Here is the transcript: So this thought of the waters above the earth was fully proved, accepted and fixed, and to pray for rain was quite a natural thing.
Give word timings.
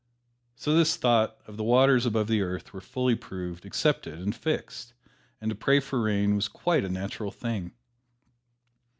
So 0.55 0.73
this 0.73 0.97
thought 0.97 1.37
of 1.45 1.57
the 1.57 1.63
waters 1.63 2.07
above 2.07 2.25
the 2.25 2.41
earth 2.41 2.73
was 2.73 2.83
fully 2.85 3.13
proved, 3.13 3.67
accepted 3.67 4.17
and 4.17 4.35
fixed, 4.35 4.95
and 5.39 5.49
to 5.51 5.55
pray 5.55 5.79
for 5.79 6.01
rain 6.01 6.33
was 6.35 6.47
quite 6.47 6.83
a 6.83 6.89
natural 6.89 7.29
thing. 7.29 7.73